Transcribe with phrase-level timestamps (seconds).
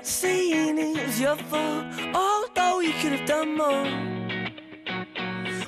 [0.00, 1.84] not saying it was your fault,
[2.14, 3.86] although you could have done more.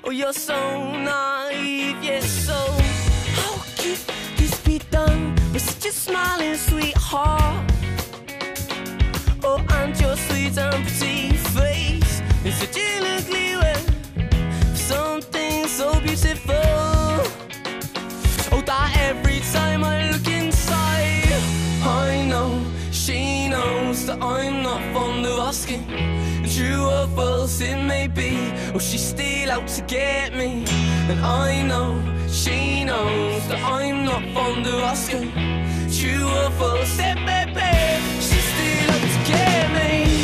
[0.05, 0.57] Oh, you're so
[0.93, 2.59] naive, yes, so
[3.37, 3.99] how could
[4.39, 7.71] this be done with such a smiling sweetheart?
[9.45, 13.77] Oh, and your sweet and pretty face is such an ugly way
[14.71, 16.55] for something so beautiful.
[18.51, 20.12] Oh, that every time I
[24.43, 25.87] I'm not fond of asking.
[26.55, 30.65] True or false it may be, or she's still out to get me.
[31.11, 31.89] And I know
[32.29, 35.31] she knows that I'm not fond of asking.
[35.97, 37.73] True or false it may be,
[38.21, 40.22] she's still out to get me.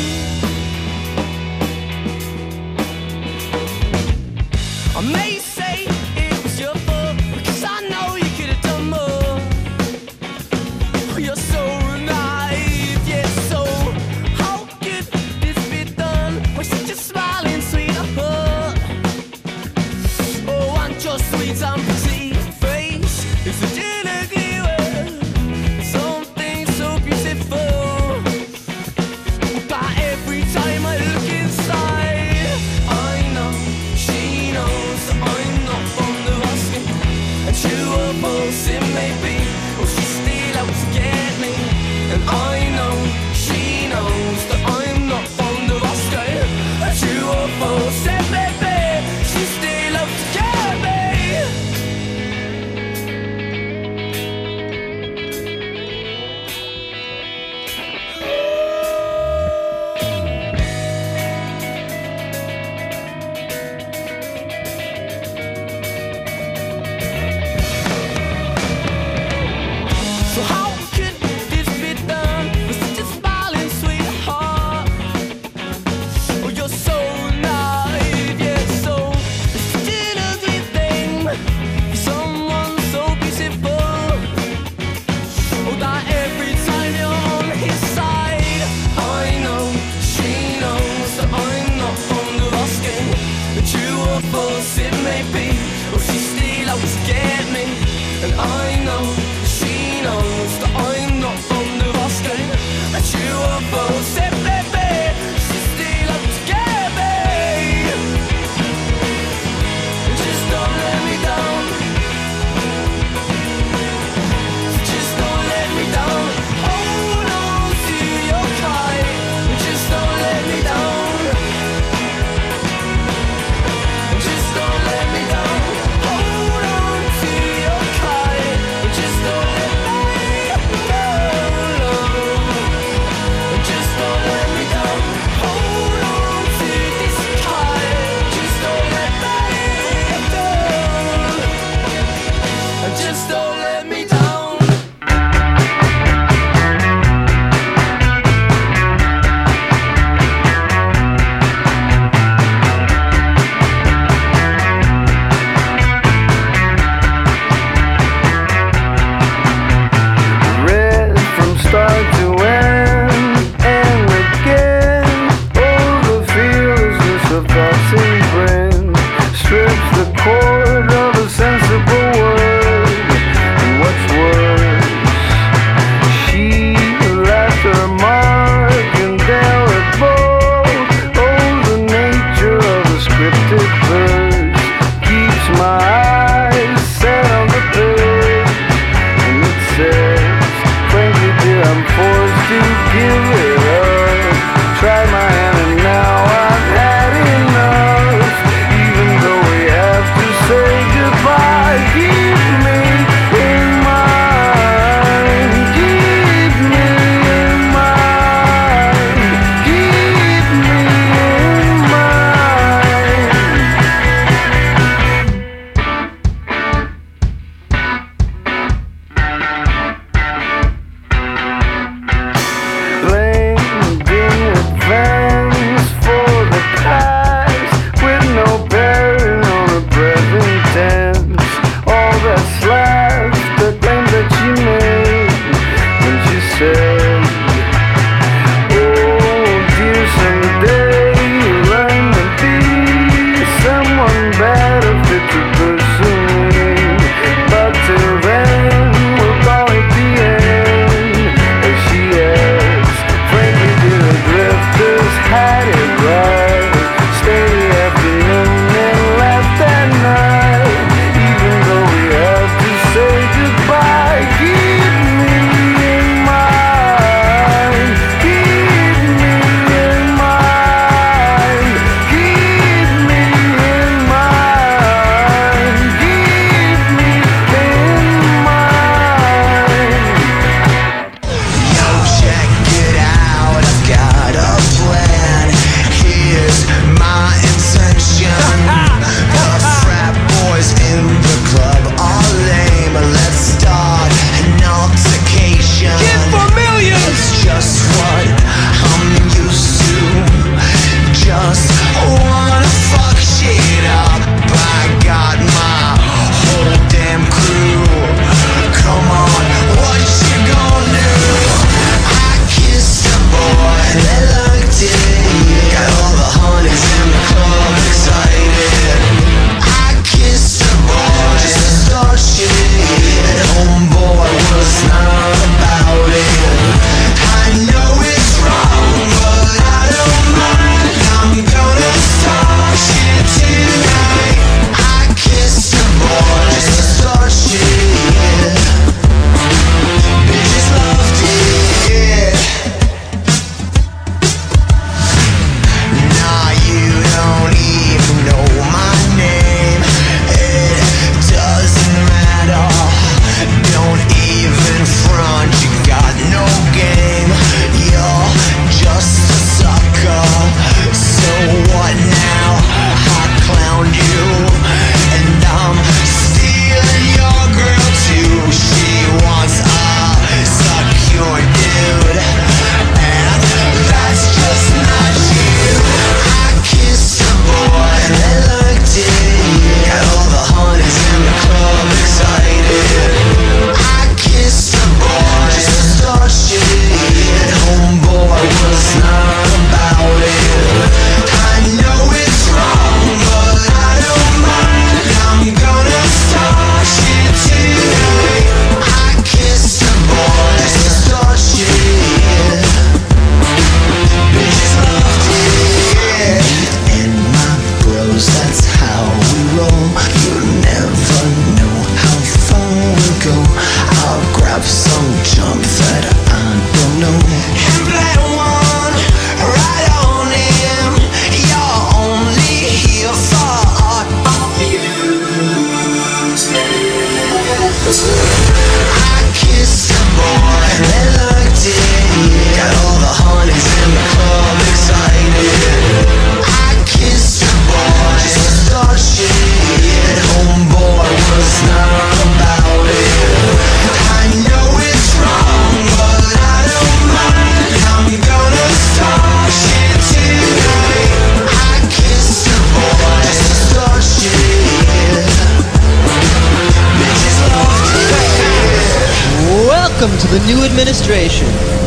[460.79, 461.78] Administration.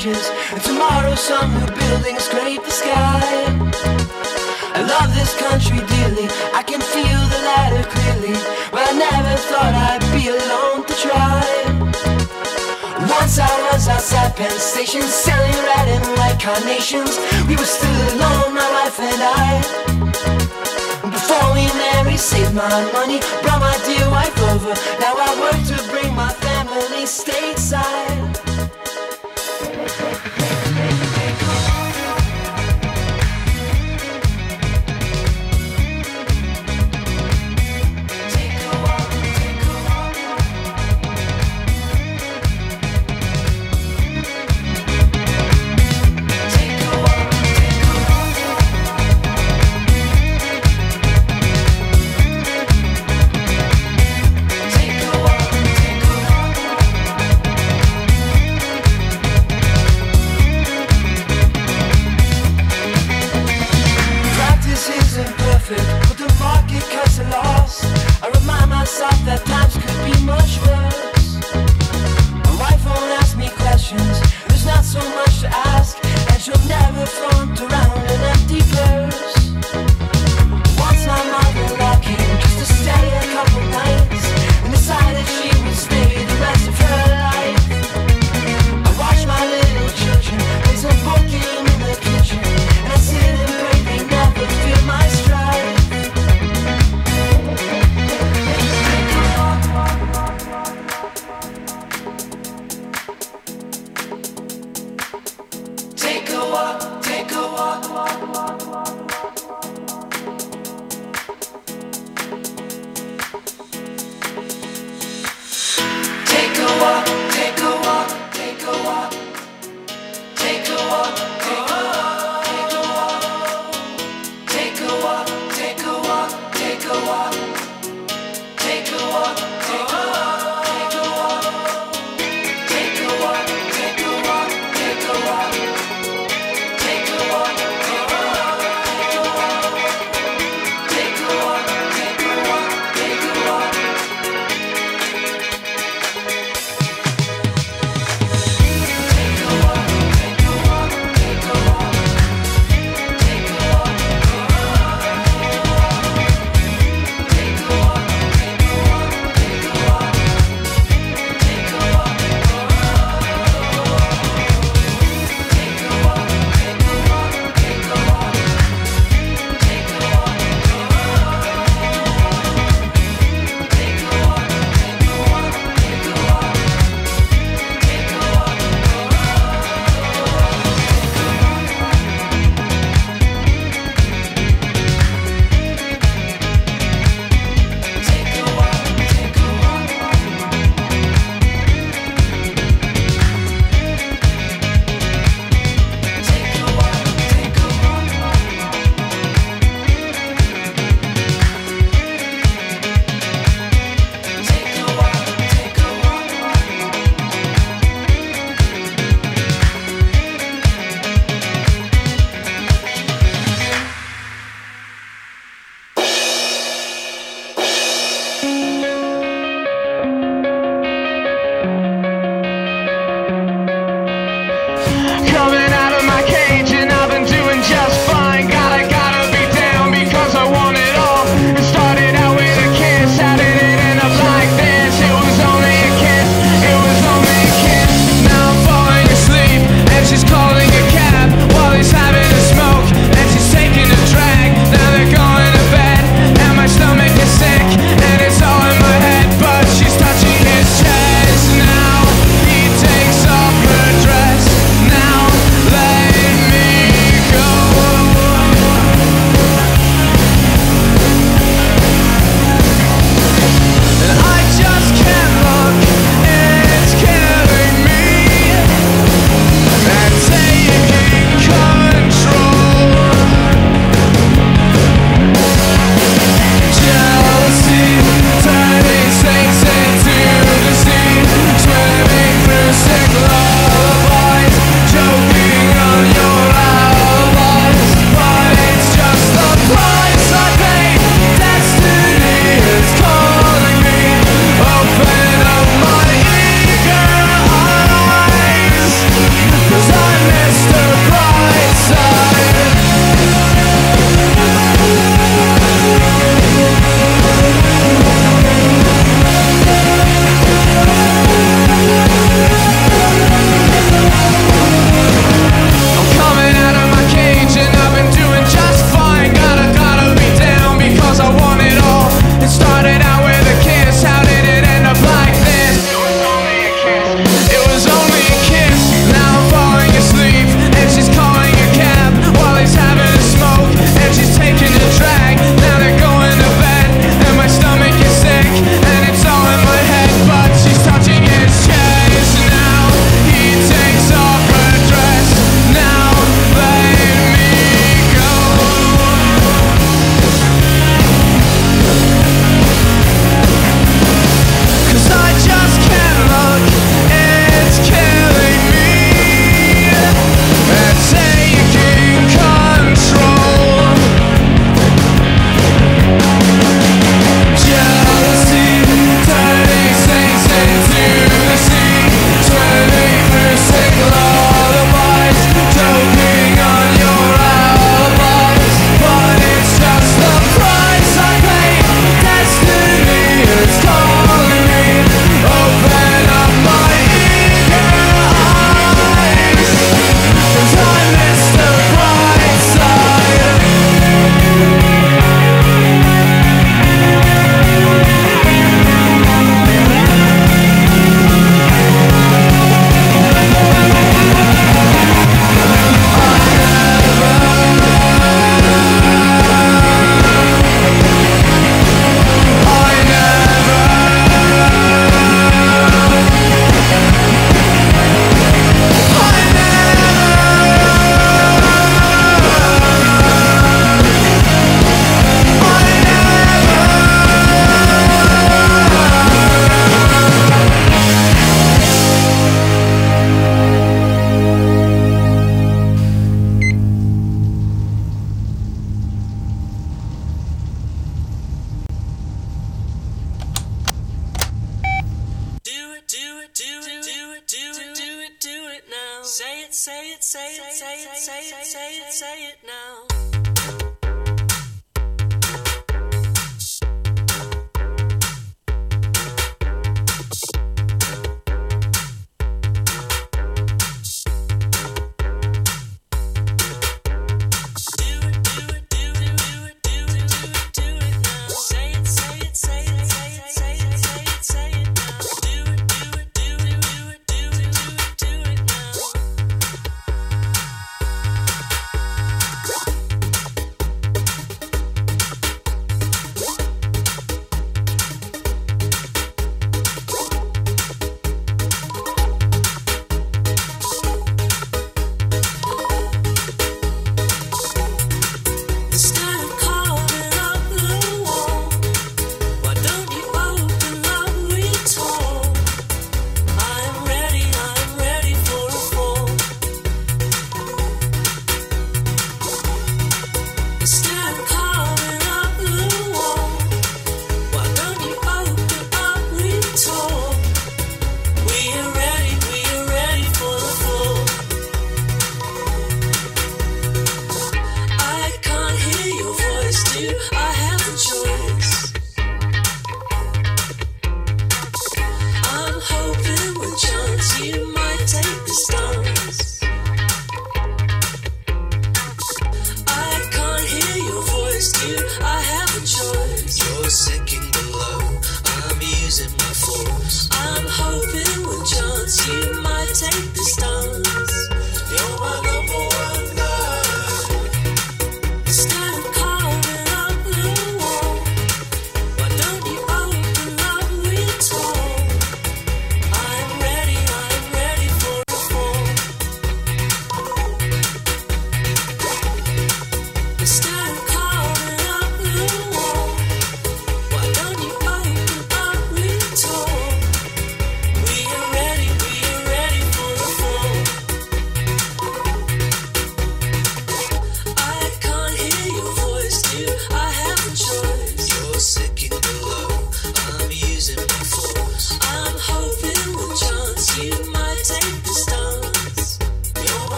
[0.00, 0.30] Changes.
[0.52, 3.20] And tomorrow some new buildings scrape the sky.
[4.74, 8.34] I love this country dearly, I can feel the ladder clearly.
[8.70, 11.42] But I never thought I'd be alone to try.
[13.08, 17.18] Once I was outside Penn Station selling red and white carnations.
[17.48, 19.50] We were still alone, my wife and I.
[21.10, 24.74] Before we married, saved my money, brought my dear wife over.
[25.00, 26.32] Now I work to bring my
[26.70, 28.29] family stateside.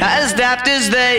[0.00, 1.18] as daft as they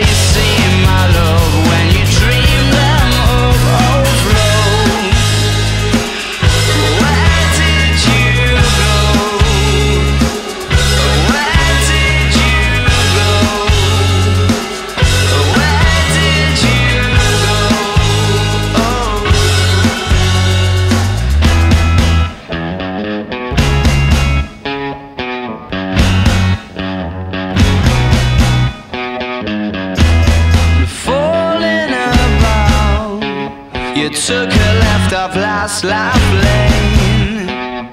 [35.58, 37.90] fast life lane.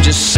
[0.00, 0.32] Just